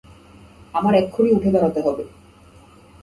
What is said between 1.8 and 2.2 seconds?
হবে।